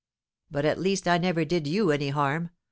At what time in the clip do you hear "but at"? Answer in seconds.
0.49-0.79